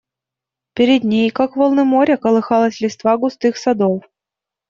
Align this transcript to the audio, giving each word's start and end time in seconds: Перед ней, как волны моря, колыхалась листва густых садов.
Перед 0.75 1.03
ней, 1.03 1.29
как 1.29 1.55
волны 1.55 1.83
моря, 1.85 2.17
колыхалась 2.17 2.81
листва 2.81 3.17
густых 3.19 3.55
садов. 3.57 4.01